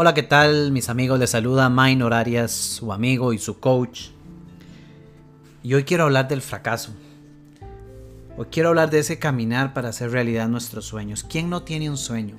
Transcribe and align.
Hola, 0.00 0.14
¿qué 0.14 0.22
tal 0.22 0.70
mis 0.70 0.88
amigos? 0.90 1.18
Les 1.18 1.30
saluda 1.30 1.68
Minor 1.68 2.14
Arias, 2.14 2.52
su 2.52 2.92
amigo 2.92 3.32
y 3.32 3.38
su 3.38 3.58
coach. 3.58 4.10
Y 5.64 5.74
hoy 5.74 5.82
quiero 5.82 6.04
hablar 6.04 6.28
del 6.28 6.40
fracaso. 6.40 6.94
Hoy 8.36 8.46
quiero 8.48 8.68
hablar 8.68 8.90
de 8.90 9.00
ese 9.00 9.18
caminar 9.18 9.74
para 9.74 9.88
hacer 9.88 10.12
realidad 10.12 10.46
nuestros 10.46 10.84
sueños. 10.84 11.24
¿Quién 11.24 11.50
no 11.50 11.64
tiene 11.64 11.90
un 11.90 11.96
sueño? 11.96 12.36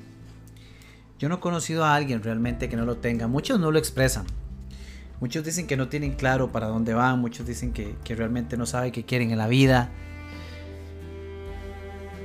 Yo 1.20 1.27
no 1.27 1.36
he 1.36 1.39
conocido 1.41 1.84
a 1.84 1.95
alguien 1.95 2.23
realmente 2.23 2.70
que 2.70 2.77
no 2.77 2.86
lo 2.86 2.95
tenga. 2.95 3.27
Muchos 3.27 3.60
no 3.60 3.71
lo 3.71 3.78
expresan. 3.78 4.26
Muchos 5.20 5.44
dicen 5.44 5.68
que 5.68 5.76
no 5.76 5.89
tienen 5.89 6.14
claro 6.14 6.54
para 6.54 6.68
dónde 6.68 6.94
van. 6.94 7.20
Muchos 7.20 7.46
dicen 7.46 7.73
que, 7.73 7.98
que 8.05 8.16
realmente 8.16 8.55
no 8.55 8.66
saben 8.68 8.94
qué 8.94 9.04
quieren 9.04 9.32
en 9.32 9.38
la 9.38 9.50
vida. 9.50 9.91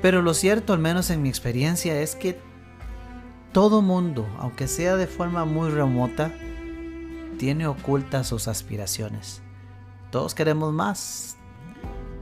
Pero 0.01 0.23
lo 0.23 0.33
cierto, 0.33 0.75
al 0.75 0.79
menos 0.79 1.11
en 1.11 1.23
mi 1.23 1.29
experiencia, 1.29 2.01
es 2.01 2.15
que 2.15 2.39
todo 3.55 3.83
mundo, 3.83 4.27
aunque 4.41 4.67
sea 4.67 4.97
de 4.97 5.07
forma 5.07 5.45
muy 5.45 5.71
remota, 5.71 6.33
tiene 7.39 7.69
ocultas 7.69 8.27
sus 8.27 8.49
aspiraciones. 8.49 9.43
Todos 10.11 10.35
queremos 10.35 10.73
más. 10.73 11.37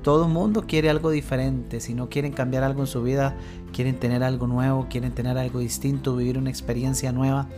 Todo 0.03 0.29
mundo 0.29 0.67
quiere 0.67 0.91
algo 0.91 1.11
diferente. 1.11 1.81
Si 1.81 1.95
no 1.95 2.11
quieren 2.11 2.35
cambiar 2.35 2.65
algo 2.65 2.83
en 2.83 2.87
su 2.87 3.03
vida, 3.03 3.35
quieren 3.73 3.99
tener 3.99 4.23
algo 4.23 4.47
nuevo, 4.47 4.89
quieren 4.91 5.13
tener 5.13 5.39
algo 5.39 5.61
distinto, 5.61 6.17
vivir 6.17 6.37
una 6.37 6.51
experiencia 6.51 7.13
nueva. 7.13 7.49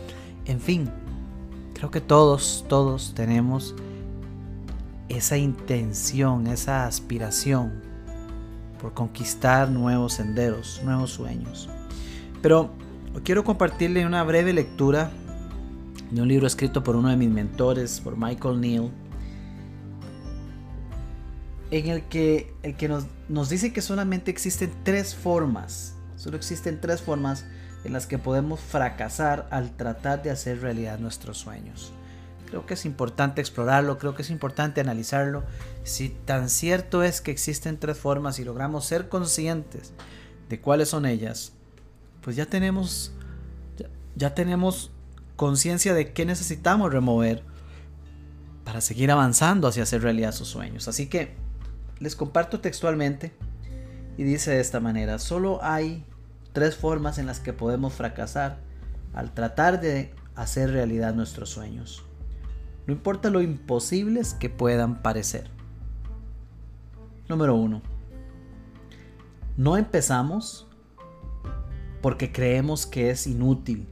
En 0.45 0.61
fin, 0.61 0.89
creo 1.73 1.91
que 1.91 1.99
todos, 1.99 2.63
todos 2.69 3.13
tenemos 3.13 3.75
esa 5.09 5.35
intención, 5.35 6.47
esa 6.47 6.87
aspiración 6.87 7.81
por 8.81 8.93
conquistar 8.93 9.69
nuevos 9.69 10.13
senderos, 10.13 10.79
nuevos 10.85 11.11
sueños. 11.11 11.69
Pero 12.41 12.71
quiero 13.23 13.43
compartirle 13.43 14.05
una 14.05 14.23
breve 14.23 14.53
lectura 14.53 15.11
de 16.11 16.21
un 16.21 16.27
libro 16.27 16.47
escrito 16.47 16.83
por 16.83 16.95
uno 16.95 17.09
de 17.09 17.17
mis 17.17 17.29
mentores, 17.29 17.99
por 17.99 18.17
Michael 18.17 18.59
Neal, 18.59 18.91
en 21.71 21.87
el 21.87 22.03
que, 22.03 22.53
el 22.63 22.75
que 22.75 22.87
nos, 22.87 23.05
nos 23.27 23.49
dice 23.49 23.73
que 23.73 23.81
solamente 23.81 24.31
existen 24.31 24.71
tres 24.83 25.15
formas, 25.15 25.95
solo 26.15 26.37
existen 26.37 26.79
tres 26.79 27.01
formas 27.01 27.45
en 27.83 27.93
las 27.93 28.07
que 28.07 28.17
podemos 28.17 28.59
fracasar 28.59 29.47
al 29.51 29.75
tratar 29.75 30.23
de 30.23 30.31
hacer 30.31 30.61
realidad 30.61 30.99
nuestros 30.99 31.37
sueños. 31.37 31.91
Creo 32.47 32.65
que 32.65 32.75
es 32.75 32.85
importante 32.85 33.41
explorarlo, 33.41 33.97
creo 33.97 34.15
que 34.15 34.21
es 34.21 34.29
importante 34.29 34.81
analizarlo. 34.81 35.43
Si 35.83 36.09
tan 36.09 36.49
cierto 36.49 37.03
es 37.03 37.21
que 37.21 37.31
existen 37.31 37.77
tres 37.79 37.97
formas 37.97 38.39
y 38.39 38.43
logramos 38.43 38.85
ser 38.85 39.09
conscientes 39.09 39.93
de 40.49 40.61
cuáles 40.61 40.89
son 40.89 41.05
ellas, 41.05 41.53
pues 42.25 42.35
ya 42.35 42.47
tenemos, 42.47 43.11
ya, 44.15 44.33
tenemos 44.33 44.89
conciencia 45.35 45.93
de 45.93 46.11
qué 46.11 46.25
necesitamos 46.25 46.91
remover 46.91 47.43
para 48.63 48.81
seguir 48.81 49.11
avanzando 49.11 49.67
hacia 49.67 49.83
hacer 49.83 50.01
realidad 50.01 50.31
sus 50.31 50.47
sueños. 50.47 50.87
Así 50.87 51.05
que 51.05 51.35
les 51.99 52.15
comparto 52.15 52.61
textualmente 52.61 53.31
y 54.17 54.23
dice 54.23 54.49
de 54.49 54.59
esta 54.59 54.79
manera, 54.79 55.19
solo 55.19 55.59
hay 55.61 56.03
tres 56.51 56.75
formas 56.75 57.19
en 57.19 57.27
las 57.27 57.39
que 57.39 57.53
podemos 57.53 57.93
fracasar 57.93 58.57
al 59.13 59.31
tratar 59.31 59.79
de 59.79 60.11
hacer 60.33 60.71
realidad 60.71 61.13
nuestros 61.13 61.51
sueños. 61.51 62.05
No 62.87 62.93
importa 62.93 63.29
lo 63.29 63.43
imposibles 63.43 64.33
que 64.33 64.49
puedan 64.49 65.03
parecer. 65.03 65.51
Número 67.29 67.53
uno. 67.53 67.83
No 69.57 69.77
empezamos 69.77 70.65
porque 72.05 72.31
creemos 72.31 72.85
que 72.85 73.09
es 73.09 73.25
inútil, 73.25 73.87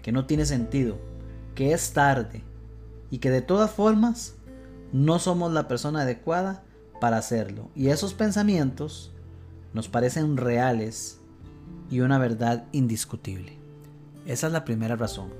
que 0.00 0.12
no 0.12 0.26
tiene 0.26 0.46
sentido, 0.46 0.96
que 1.56 1.72
es 1.72 1.92
tarde 1.92 2.44
y 3.10 3.18
que 3.18 3.32
de 3.32 3.42
todas 3.42 3.72
formas 3.72 4.36
no 4.92 5.18
somos 5.18 5.52
la 5.52 5.66
persona 5.66 6.02
adecuada 6.02 6.62
para 7.00 7.16
hacerlo. 7.16 7.68
Y 7.74 7.88
esos 7.88 8.14
pensamientos 8.14 9.10
nos 9.74 9.88
parecen 9.88 10.36
reales 10.36 11.18
y 11.90 11.98
una 11.98 12.18
verdad 12.18 12.64
indiscutible. 12.70 13.58
Esa 14.24 14.46
es 14.46 14.52
la 14.52 14.64
primera 14.64 14.94
razón. 14.94 15.30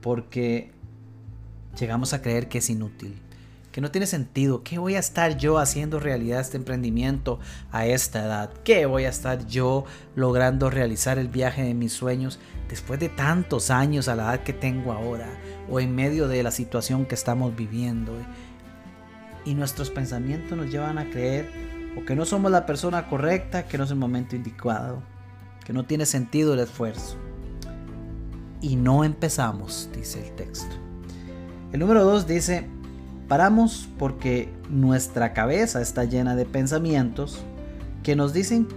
Porque 0.00 0.72
llegamos 1.78 2.12
a 2.12 2.22
creer 2.22 2.48
que 2.48 2.58
es 2.58 2.70
inútil 2.70 3.20
que 3.76 3.82
no 3.82 3.90
tiene 3.90 4.06
sentido. 4.06 4.62
¿Qué 4.62 4.78
voy 4.78 4.94
a 4.94 4.98
estar 4.98 5.36
yo 5.36 5.58
haciendo 5.58 6.00
realidad 6.00 6.40
este 6.40 6.56
emprendimiento 6.56 7.40
a 7.70 7.84
esta 7.84 8.24
edad? 8.24 8.50
¿Qué 8.64 8.86
voy 8.86 9.04
a 9.04 9.10
estar 9.10 9.46
yo 9.46 9.84
logrando 10.14 10.70
realizar 10.70 11.18
el 11.18 11.28
viaje 11.28 11.62
de 11.62 11.74
mis 11.74 11.92
sueños 11.92 12.38
después 12.70 12.98
de 12.98 13.10
tantos 13.10 13.70
años 13.70 14.08
a 14.08 14.16
la 14.16 14.22
edad 14.22 14.44
que 14.44 14.54
tengo 14.54 14.92
ahora 14.92 15.28
o 15.68 15.78
en 15.78 15.94
medio 15.94 16.26
de 16.26 16.42
la 16.42 16.52
situación 16.52 17.04
que 17.04 17.14
estamos 17.14 17.54
viviendo? 17.54 18.14
Y 19.44 19.52
nuestros 19.52 19.90
pensamientos 19.90 20.56
nos 20.56 20.70
llevan 20.70 20.96
a 20.96 21.10
creer 21.10 21.50
o 21.98 22.04
que 22.06 22.16
no 22.16 22.24
somos 22.24 22.50
la 22.50 22.64
persona 22.64 23.06
correcta, 23.08 23.66
que 23.66 23.76
no 23.76 23.84
es 23.84 23.90
el 23.90 23.98
momento 23.98 24.36
indicado, 24.36 25.02
que 25.66 25.74
no 25.74 25.84
tiene 25.84 26.06
sentido 26.06 26.54
el 26.54 26.60
esfuerzo. 26.60 27.18
Y 28.62 28.76
no 28.76 29.04
empezamos, 29.04 29.90
dice 29.94 30.26
el 30.26 30.34
texto. 30.34 30.74
El 31.72 31.80
número 31.80 32.04
2 32.04 32.26
dice, 32.26 32.70
Paramos 33.28 33.88
porque 33.98 34.52
nuestra 34.70 35.32
cabeza 35.32 35.80
está 35.80 36.04
llena 36.04 36.36
de 36.36 36.44
pensamientos 36.44 37.42
que 38.04 38.14
nos 38.14 38.32
dicen 38.32 38.68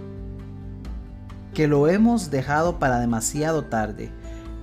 que 1.54 1.68
lo 1.68 1.88
hemos 1.88 2.30
dejado 2.30 2.78
para 2.78 2.98
demasiado 2.98 3.64
tarde, 3.64 4.10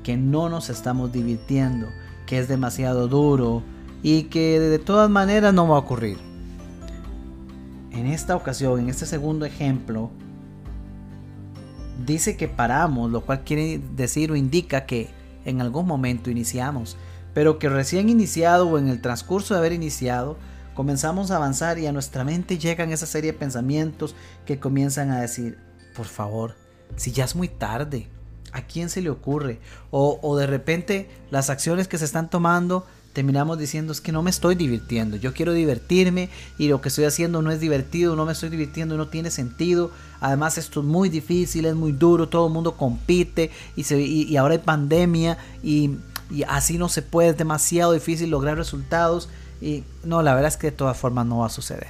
que 0.04 0.18
no 0.18 0.50
nos 0.50 0.70
estamos 0.70 1.14
divirtiendo, 1.14 1.88
que 2.26 2.40
es 2.40 2.50
demasiado 2.50 3.08
duro 3.08 3.64
y 4.04 4.24
que 4.24 4.60
de 4.60 4.80
todas 4.80 5.10
maneras 5.10 5.54
no 5.54 5.68
va 5.68 5.78
a 5.78 5.80
ocurrir. 5.80 6.18
En 7.92 8.08
esta 8.08 8.36
ocasión, 8.36 8.80
en 8.80 8.90
este 8.90 9.06
segundo 9.06 9.46
ejemplo, 9.46 10.12
dice 12.06 12.36
que 12.36 12.48
paramos, 12.50 13.10
lo 13.10 13.22
cual 13.22 13.44
quiere 13.46 13.82
decir 13.96 14.32
o 14.32 14.36
indica 14.36 14.86
que 14.86 15.10
en 15.46 15.62
algún 15.62 15.88
momento 15.88 16.30
iniciamos 16.30 16.98
pero 17.38 17.60
que 17.60 17.70
recién 17.70 18.10
iniciado 18.10 18.68
o 18.68 18.80
en 18.80 18.88
el 18.88 19.00
transcurso 19.00 19.54
de 19.54 19.60
haber 19.60 19.72
iniciado, 19.72 20.38
comenzamos 20.74 21.30
a 21.30 21.36
avanzar 21.36 21.78
y 21.78 21.86
a 21.86 21.92
nuestra 21.92 22.24
mente 22.24 22.58
llegan 22.58 22.92
esa 22.92 23.06
serie 23.06 23.32
de 23.32 23.38
pensamientos 23.38 24.16
que 24.48 24.60
comienzan 24.60 25.12
a 25.12 25.22
decir, 25.22 25.60
por 25.96 26.08
favor, 26.08 26.56
si 26.96 27.12
ya 27.12 27.26
es 27.26 27.36
muy 27.36 27.48
tarde, 27.48 28.08
¿a 28.54 28.64
quién 28.64 28.90
se 28.90 29.04
le 29.04 29.12
ocurre? 29.12 29.60
O, 29.92 30.20
o 30.24 30.36
de 30.36 30.48
repente 30.48 31.12
las 31.30 31.52
acciones 31.52 31.88
que 31.88 32.00
se 32.00 32.06
están 32.06 32.28
tomando 32.32 32.88
terminamos 33.14 33.60
diciendo 33.60 33.92
es 33.92 34.02
que 34.02 34.12
no 34.12 34.24
me 34.24 34.32
estoy 34.32 34.56
divirtiendo, 34.56 35.16
yo 35.16 35.32
quiero 35.32 35.54
divertirme 35.54 36.30
y 36.58 36.70
lo 36.70 36.82
que 36.82 36.90
estoy 36.90 37.06
haciendo 37.06 37.44
no 37.44 37.52
es 37.52 37.60
divertido, 37.60 38.16
no 38.16 38.26
me 38.26 38.32
estoy 38.32 38.50
divirtiendo, 38.50 38.98
no 38.98 39.10
tiene 39.10 39.30
sentido, 39.30 39.92
además 40.22 40.58
esto 40.58 40.80
es 40.80 40.88
muy 40.88 41.10
difícil, 41.10 41.66
es 41.66 41.76
muy 41.76 41.92
duro, 41.92 42.30
todo 42.30 42.48
el 42.48 42.54
mundo 42.54 42.78
compite 42.78 43.52
y, 43.76 43.84
se, 43.84 44.02
y 44.02 44.36
ahora 44.38 44.56
hay 44.56 44.60
pandemia 44.60 45.38
y 45.62 45.98
y 46.30 46.44
así 46.44 46.78
no 46.78 46.90
se 46.90 47.02
puede, 47.02 47.30
es 47.30 47.38
demasiado 47.38 47.94
difícil 47.94 48.30
lograr 48.30 48.58
resultados 48.58 49.30
y 49.62 49.84
no, 50.04 50.22
la 50.22 50.34
verdad 50.34 50.50
es 50.50 50.58
que 50.58 50.72
de 50.72 50.78
todas 50.78 50.98
formas 50.98 51.26
no 51.26 51.40
va 51.40 51.48
a 51.48 51.50
suceder. 51.50 51.90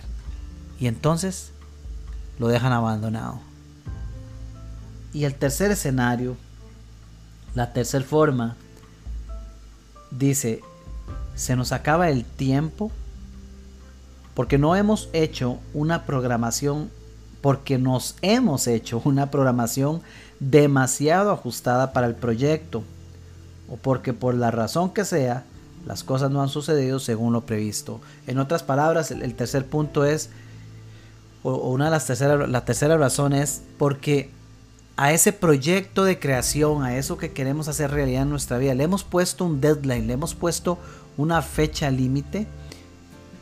Y 0.80 0.88
entonces 0.88 1.52
lo 2.40 2.48
dejan 2.48 2.72
abandonado. 2.72 3.40
Y 5.14 5.24
el 5.26 5.36
tercer 5.36 5.72
escenario, 5.72 6.38
la 7.56 7.74
tercera 7.74 8.06
forma, 8.06 8.56
dice, 10.12 10.62
se 11.36 11.56
nos 11.56 11.72
acaba 11.72 12.10
el 12.10 12.24
tiempo 12.24 12.92
porque 14.36 14.60
no 14.60 14.76
hemos 14.76 15.10
hecho 15.14 15.58
una 15.74 16.06
programación, 16.06 16.92
porque 17.42 17.80
nos 17.80 18.16
hemos 18.22 18.68
hecho 18.68 19.02
una 19.04 19.32
programación 19.32 20.02
demasiado 20.40 21.32
ajustada 21.32 21.92
para 21.92 22.06
el 22.06 22.14
proyecto 22.14 22.84
o 23.70 23.76
porque 23.78 24.14
por 24.14 24.36
la 24.36 24.52
razón 24.52 24.94
que 24.94 25.06
sea, 25.06 25.44
las 25.86 26.04
cosas 26.04 26.32
no 26.32 26.42
han 26.42 26.50
sucedido 26.50 27.00
según 27.00 27.34
lo 27.34 27.46
previsto. 27.46 28.02
En 28.28 28.40
otras 28.40 28.64
palabras, 28.64 29.12
el, 29.12 29.36
tercer 29.36 29.66
punto 29.66 30.06
es, 30.06 30.30
o, 31.44 31.56
una 31.70 31.86
de 31.86 31.92
las 31.92 32.06
terceras, 32.06 32.50
la 32.50 32.66
tercera 32.66 32.98
razón 32.98 33.34
es 33.34 33.62
porque 33.78 34.30
a 34.98 35.14
ese 35.14 35.32
proyecto 35.32 36.04
de 36.04 36.20
creación, 36.20 36.84
a 36.84 36.98
eso 36.98 37.18
que 37.18 37.32
queremos 37.32 37.68
hacer 37.68 37.92
realidad 37.92 38.24
en 38.24 38.30
nuestra 38.30 38.58
vida, 38.58 38.74
le 38.74 38.84
hemos 38.84 39.04
puesto 39.04 39.46
un 39.46 39.62
deadline, 39.62 40.08
le 40.08 40.14
hemos 40.14 40.34
puesto 40.34 40.78
una 41.18 41.42
fecha 41.42 41.90
límite 41.92 42.48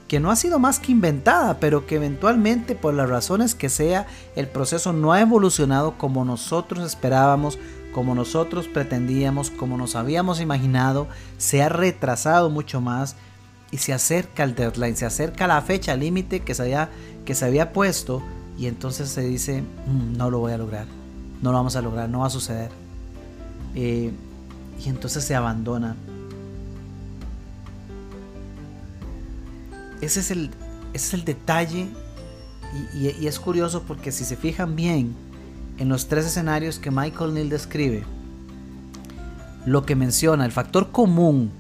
que 0.07 0.19
no 0.19 0.29
ha 0.29 0.35
sido 0.35 0.59
más 0.59 0.79
que 0.79 0.91
inventada, 0.91 1.59
pero 1.59 1.87
que 1.87 1.95
eventualmente 1.95 2.75
por 2.75 2.93
las 2.93 3.09
razones 3.09 3.55
que 3.55 3.69
sea, 3.69 4.05
el 4.35 4.47
proceso 4.47 4.93
no 4.93 5.13
ha 5.13 5.21
evolucionado 5.21 5.97
como 5.97 6.25
nosotros 6.25 6.85
esperábamos, 6.85 7.57
como 7.91 8.13
nosotros 8.13 8.67
pretendíamos, 8.67 9.49
como 9.49 9.77
nos 9.77 9.95
habíamos 9.95 10.41
imaginado, 10.41 11.07
se 11.37 11.63
ha 11.63 11.69
retrasado 11.69 12.49
mucho 12.49 12.81
más 12.81 13.15
y 13.71 13.77
se 13.77 13.93
acerca 13.93 14.43
el 14.43 14.53
deadline, 14.53 14.95
se 14.95 15.05
acerca 15.05 15.47
la 15.47 15.61
fecha 15.61 15.95
límite 15.95 16.41
que, 16.41 16.53
se 16.53 16.63
había, 16.63 16.89
que 17.25 17.33
se 17.33 17.45
había 17.45 17.73
puesto 17.73 18.21
y 18.57 18.67
entonces 18.67 19.09
se 19.09 19.21
dice, 19.21 19.61
mm, 19.61 20.17
no 20.17 20.29
lo 20.29 20.39
voy 20.39 20.53
a 20.53 20.57
lograr, 20.57 20.85
no 21.41 21.51
lo 21.51 21.57
vamos 21.57 21.75
a 21.75 21.81
lograr, 21.81 22.09
no 22.09 22.19
va 22.19 22.27
a 22.27 22.29
suceder. 22.29 22.69
Eh, 23.73 24.11
y 24.83 24.89
entonces 24.89 25.23
se 25.23 25.35
abandona. 25.35 25.95
Ese 30.01 30.19
es 30.19 30.31
el, 30.31 30.51
ese 30.93 31.07
es 31.07 31.13
el 31.13 31.25
detalle 31.25 31.87
y, 32.93 33.07
y, 33.07 33.27
es 33.27 33.39
curioso 33.39 33.83
porque 33.83 34.11
si 34.11 34.25
se 34.25 34.35
fijan 34.35 34.75
bien 34.75 35.15
en 35.77 35.89
los 35.89 36.07
tres 36.07 36.25
escenarios 36.25 36.79
que 36.79 36.91
Michael 36.91 37.33
Neal 37.33 37.49
describe, 37.49 38.03
lo 39.65 39.85
que 39.85 39.95
menciona, 39.95 40.45
el 40.45 40.51
factor 40.51 40.91
común 40.91 41.51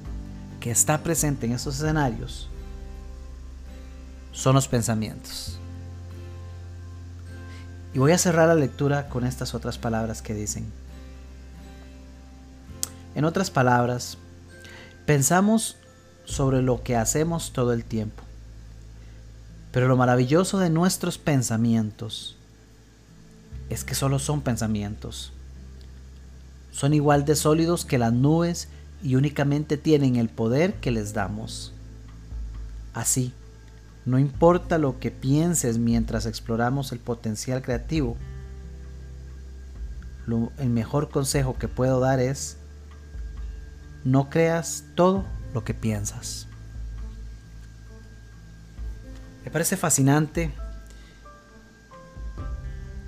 que 0.59 0.71
está 0.71 1.01
presente 1.03 1.45
en 1.45 1.53
estos 1.53 1.75
escenarios, 1.75 2.49
son 4.31 4.55
los 4.55 4.67
pensamientos. 4.67 5.57
Y 7.93 7.99
voy 7.99 8.11
a 8.11 8.17
cerrar 8.17 8.49
la 8.49 8.55
lectura 8.55 9.07
con 9.07 9.25
estas 9.25 9.55
otras 9.55 9.77
palabras 9.77 10.21
que 10.21 10.33
dicen. 10.33 10.65
En 13.15 13.23
otras 13.23 13.49
palabras, 13.49 14.17
pensamos 15.05 15.77
sobre 16.25 16.61
lo 16.61 16.83
que 16.83 16.97
hacemos 16.97 17.53
todo 17.53 17.71
el 17.71 17.85
tiempo. 17.85 18.24
Pero 19.75 19.89
lo 19.89 19.97
maravilloso 19.97 20.57
de 20.57 20.69
nuestros 20.69 21.17
pensamientos 21.17 22.37
es 23.69 23.83
que 23.83 23.93
solo 23.93 24.19
son 24.19 24.39
pensamientos. 24.39 25.33
Son 26.71 26.93
igual 26.93 27.25
de 27.25 27.35
sólidos 27.35 27.83
que 27.83 27.97
las 27.97 28.13
nubes 28.13 28.69
y 29.03 29.15
únicamente 29.15 29.75
tienen 29.75 30.15
el 30.15 30.29
poder 30.29 30.75
que 30.75 30.91
les 30.91 31.11
damos. 31.11 31.73
Así, 32.93 33.33
no 34.05 34.17
importa 34.17 34.77
lo 34.77 34.97
que 35.01 35.11
pienses 35.11 35.77
mientras 35.77 36.25
exploramos 36.25 36.93
el 36.93 36.99
potencial 36.99 37.61
creativo, 37.61 38.15
el 40.57 40.69
mejor 40.69 41.09
consejo 41.09 41.57
que 41.57 41.67
puedo 41.67 41.99
dar 41.99 42.21
es 42.21 42.55
no 44.05 44.29
creas 44.29 44.85
todo 44.95 45.25
lo 45.53 45.65
que 45.65 45.73
piensas. 45.73 46.47
Me 49.45 49.51
parece 49.51 49.77
fascinante 49.77 50.51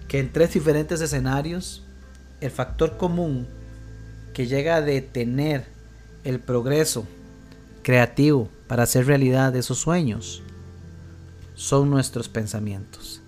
que 0.08 0.20
en 0.20 0.32
tres 0.32 0.54
diferentes 0.54 1.02
escenarios 1.02 1.84
el 2.40 2.52
factor 2.52 2.96
común 2.96 3.48
que 4.34 4.46
llega 4.46 4.76
a 4.76 4.82
detener 4.82 5.66
el 6.24 6.40
progreso 6.40 7.08
creativo 7.82 8.50
para 8.68 8.84
hacer 8.84 9.08
realidad 9.08 9.56
esos 9.56 9.80
sueños 9.80 10.44
son 11.56 11.90
nuestros 11.90 12.30
pensamientos. 12.30 13.22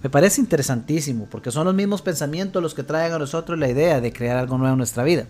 Me 0.00 0.08
parece 0.08 0.40
interesantísimo 0.40 1.26
porque 1.28 1.50
son 1.50 1.64
los 1.64 1.74
mismos 1.74 2.00
pensamientos 2.00 2.62
los 2.62 2.74
que 2.74 2.84
traen 2.84 3.12
a 3.12 3.18
nosotros 3.18 3.58
la 3.58 3.68
idea 3.68 4.00
de 4.00 4.12
crear 4.12 4.36
algo 4.36 4.56
nuevo 4.56 4.74
en 4.74 4.78
nuestra 4.78 5.02
vida. 5.02 5.26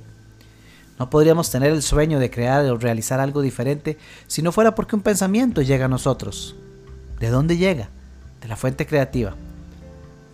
No 0.99 1.09
podríamos 1.09 1.51
tener 1.51 1.73
el 1.73 1.83
sueño 1.83 2.19
de 2.19 2.31
crear 2.31 2.67
o 2.67 2.77
realizar 2.77 3.21
algo 3.21 3.41
diferente 3.41 3.97
si 4.27 4.43
no 4.43 4.53
fuera 4.53 4.75
porque 4.75 4.97
un 4.97 5.03
pensamiento 5.03 5.63
llega 5.63 5.87
a 5.87 5.89
nosotros. 5.89 6.57
¿De 7.23 7.31
dónde 7.31 7.57
llega? 7.57 7.89
De 8.41 8.49
la 8.49 8.57
fuente 8.57 8.85
creativa. 8.85 9.37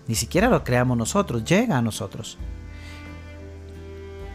Ni 0.06 0.14
siquiera 0.14 0.48
lo 0.48 0.64
creamos 0.64 0.96
nosotros, 0.96 1.44
llega 1.44 1.76
a 1.76 1.82
nosotros. 1.82 2.38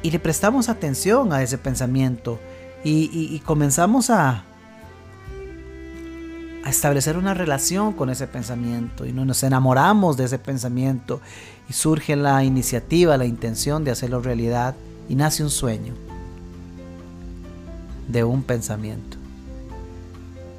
Y 0.03 0.11
le 0.11 0.19
prestamos 0.19 0.69
atención 0.69 1.33
a 1.33 1.41
ese 1.41 1.57
pensamiento 1.57 2.39
y, 2.83 3.39
comenzamos 3.39 4.11
a, 4.11 4.43
a 6.63 6.69
establecer 6.69 7.17
una 7.17 7.33
relación 7.33 7.91
con 7.91 8.11
ese 8.11 8.27
pensamiento 8.27 9.07
y 9.07 9.13
nos 9.13 9.41
enamoramos 9.41 10.15
de 10.15 10.25
ese 10.25 10.37
pensamiento 10.37 11.21
y 11.67 11.73
surge 11.73 12.15
la 12.15 12.43
iniciativa, 12.43 13.17
la 13.17 13.25
intención 13.25 13.83
de 13.83 13.89
hacerlo 13.89 14.21
realidad 14.21 14.75
y 15.09 15.15
nace 15.15 15.41
un 15.41 15.49
sueño 15.49 15.95
de 18.07 18.23
un 18.23 18.43
pensamiento. 18.43 19.22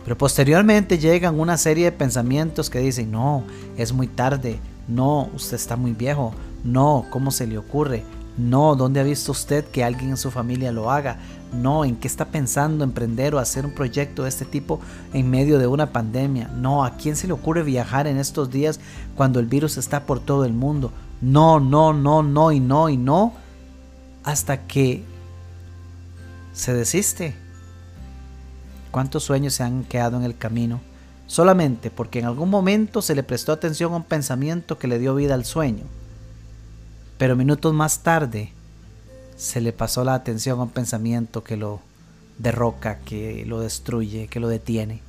Pero 0.05 0.19
posteriormente 0.19 0.99
llegan 0.99 1.41
una 1.41 1.57
serie 1.57 1.87
de 1.87 1.93
pensamientos 1.93 2.71
que 2.71 2.79
dicen, 2.79 3.11
no, 3.11 3.43
es 3.77 3.93
muy 3.93 4.07
tarde, 4.07 4.59
no, 4.87 5.31
usted 5.35 5.57
está 5.57 5.77
muy 5.77 5.93
viejo, 5.93 6.35
no, 6.63 7.07
¿cómo 7.11 7.31
se 7.31 7.47
le 7.47 7.59
ocurre? 7.59 8.05
No, 8.37 8.75
¿dónde 8.75 9.01
ha 9.01 9.05
visto 9.05 9.33
usted 9.33 9.65
que 9.65 9.85
alguien 9.85 10.11
en 10.11 10.17
su 10.17 10.31
familia 10.31 10.73
lo 10.73 10.91
haga? 10.91 11.19
No, 11.53 11.85
¿en 11.85 11.95
qué 11.97 12.09
está 12.09 12.27
pensando 12.27 12.83
emprender 12.83 13.35
o 13.35 13.39
hacer 13.39 13.65
un 13.65 13.73
proyecto 13.73 14.25
de 14.25 14.29
este 14.29 14.45
tipo 14.45 14.81
en 15.13 15.31
medio 15.31 15.59
de 15.59 15.69
una 15.69 15.93
pandemia? 15.93 16.49
No, 16.49 16.85
¿a 16.85 16.97
quién 16.97 17.15
se 17.15 17.29
le 17.29 17.33
ocurre 17.33 17.63
viajar 17.63 18.09
en 18.09 18.19
estos 18.19 18.51
días 18.51 18.81
cuando 19.17 19.39
el 19.39 19.47
virus 19.47 19.77
está 19.77 20.05
por 20.05 20.19
todo 20.19 20.45
el 20.45 20.53
mundo? 20.53 20.91
No, 21.21 21.61
no, 21.61 21.93
no, 21.93 22.25
no 22.25 22.51
y 22.51 22.59
no 22.59 22.89
y 22.89 22.97
no. 22.97 23.33
Hasta 24.25 24.67
que 24.67 25.05
se 26.53 26.75
desiste. 26.75 27.44
¿Cuántos 28.95 29.25
sueños 29.25 29.55
se 29.55 29.65
han 29.65 29.83
quedado 29.83 30.19
en 30.19 30.23
el 30.23 30.39
camino? 30.39 30.81
Solamente 31.27 31.91
porque 31.91 32.21
en 32.21 32.27
algún 32.27 32.49
momento 32.49 33.03
se 33.03 33.17
le 33.17 33.25
prestó 33.25 33.51
atención 33.51 33.93
a 33.93 33.97
un 33.97 34.05
pensamiento 34.05 34.79
que 34.79 34.87
le 34.87 35.01
dio 35.01 35.17
vida 35.17 35.35
al 35.35 35.45
sueño. 35.45 35.83
Pero 37.19 37.35
minutos 37.35 37.75
más 37.75 38.05
tarde 38.05 38.53
se 39.37 39.61
le 39.61 39.73
pasó 39.73 40.05
la 40.05 40.15
atención 40.15 40.61
a 40.61 40.63
un 40.63 40.69
pensamiento 40.69 41.43
que 41.43 41.57
lo 41.57 41.81
derroca, 42.39 43.01
que 43.01 43.45
lo 43.45 43.59
destruye, 43.59 44.29
que 44.29 44.39
lo 44.39 44.47
detiene. 44.47 45.01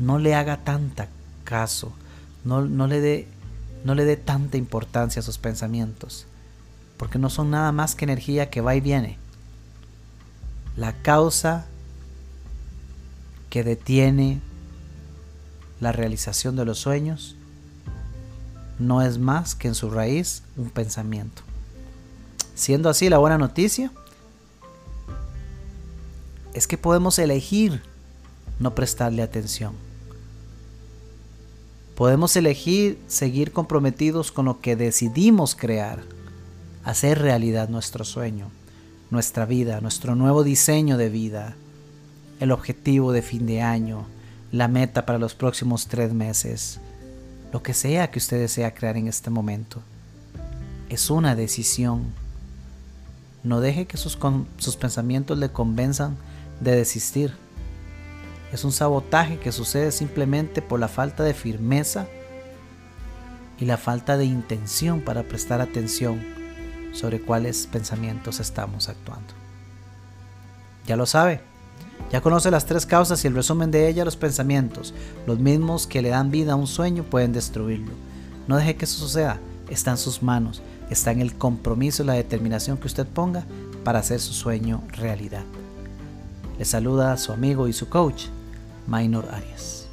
No 0.00 0.18
le 0.18 0.34
haga 0.34 0.64
tanta 0.64 1.06
caso, 1.44 1.92
no, 2.42 2.62
no 2.62 2.88
le 2.88 3.00
dé 3.00 3.28
no 3.84 3.94
le 3.94 4.04
dé 4.04 4.16
tanta 4.16 4.56
importancia 4.56 5.20
a 5.20 5.22
sus 5.22 5.38
pensamientos, 5.38 6.26
porque 6.96 7.20
no 7.20 7.30
son 7.30 7.52
nada 7.52 7.70
más 7.70 7.94
que 7.94 8.04
energía 8.04 8.50
que 8.50 8.62
va 8.62 8.74
y 8.74 8.80
viene. 8.80 9.16
La 10.76 10.92
causa 10.92 11.66
que 13.54 13.62
detiene 13.62 14.40
la 15.78 15.92
realización 15.92 16.56
de 16.56 16.64
los 16.64 16.80
sueños 16.80 17.36
no 18.80 19.00
es 19.00 19.18
más 19.18 19.54
que 19.54 19.68
en 19.68 19.76
su 19.76 19.90
raíz 19.90 20.42
un 20.56 20.70
pensamiento. 20.70 21.42
Siendo 22.56 22.88
así, 22.88 23.08
la 23.08 23.18
buena 23.18 23.38
noticia 23.38 23.92
es 26.52 26.66
que 26.66 26.76
podemos 26.76 27.16
elegir 27.20 27.80
no 28.58 28.74
prestarle 28.74 29.22
atención. 29.22 29.74
Podemos 31.94 32.34
elegir 32.34 32.98
seguir 33.06 33.52
comprometidos 33.52 34.32
con 34.32 34.46
lo 34.46 34.60
que 34.60 34.74
decidimos 34.74 35.54
crear, 35.54 36.02
hacer 36.82 37.20
realidad 37.20 37.68
nuestro 37.68 38.04
sueño 38.04 38.50
nuestra 39.10 39.46
vida, 39.46 39.80
nuestro 39.80 40.16
nuevo 40.16 40.42
diseño 40.42 40.96
de 40.96 41.08
vida, 41.08 41.54
el 42.40 42.52
objetivo 42.52 43.12
de 43.12 43.22
fin 43.22 43.46
de 43.46 43.62
año, 43.62 44.06
la 44.52 44.68
meta 44.68 45.06
para 45.06 45.18
los 45.18 45.34
próximos 45.34 45.86
tres 45.86 46.12
meses, 46.12 46.80
lo 47.52 47.62
que 47.62 47.74
sea 47.74 48.10
que 48.10 48.18
usted 48.18 48.38
desea 48.38 48.74
crear 48.74 48.96
en 48.96 49.08
este 49.08 49.30
momento. 49.30 49.82
Es 50.88 51.10
una 51.10 51.34
decisión. 51.34 52.12
No 53.42 53.60
deje 53.60 53.86
que 53.86 53.96
sus, 53.96 54.18
sus 54.58 54.76
pensamientos 54.76 55.38
le 55.38 55.50
convenzan 55.50 56.16
de 56.60 56.76
desistir. 56.76 57.34
Es 58.52 58.64
un 58.64 58.72
sabotaje 58.72 59.38
que 59.38 59.52
sucede 59.52 59.92
simplemente 59.92 60.62
por 60.62 60.80
la 60.80 60.88
falta 60.88 61.24
de 61.24 61.34
firmeza 61.34 62.06
y 63.58 63.64
la 63.64 63.76
falta 63.76 64.16
de 64.16 64.24
intención 64.24 65.00
para 65.00 65.22
prestar 65.24 65.60
atención 65.60 66.22
sobre 66.92 67.20
cuáles 67.20 67.66
pensamientos 67.66 68.40
estamos 68.40 68.88
actuando. 68.88 69.34
Ya 70.86 70.96
lo 70.96 71.06
sabe, 71.06 71.40
ya 72.10 72.20
conoce 72.20 72.50
las 72.50 72.66
tres 72.66 72.86
causas 72.86 73.24
y 73.24 73.28
el 73.28 73.34
resumen 73.34 73.70
de 73.70 73.88
ellas, 73.88 74.04
los 74.04 74.16
pensamientos, 74.16 74.94
los 75.26 75.38
mismos 75.38 75.86
que 75.86 76.02
le 76.02 76.10
dan 76.10 76.30
vida 76.30 76.52
a 76.52 76.56
un 76.56 76.66
sueño 76.66 77.04
pueden 77.04 77.32
destruirlo. 77.32 77.92
No 78.46 78.56
deje 78.56 78.76
que 78.76 78.84
eso 78.84 78.98
suceda, 78.98 79.40
está 79.68 79.90
en 79.92 79.98
sus 79.98 80.22
manos, 80.22 80.62
está 80.90 81.10
en 81.10 81.20
el 81.20 81.34
compromiso 81.34 82.02
y 82.02 82.06
la 82.06 82.12
determinación 82.14 82.76
que 82.76 82.86
usted 82.86 83.06
ponga 83.06 83.44
para 83.84 83.98
hacer 83.98 84.20
su 84.20 84.32
sueño 84.32 84.82
realidad. 84.92 85.44
Le 86.58 86.64
saluda 86.64 87.12
a 87.12 87.16
su 87.16 87.32
amigo 87.32 87.68
y 87.68 87.72
su 87.72 87.88
coach, 87.88 88.26
Minor 88.86 89.26
Arias. 89.32 89.83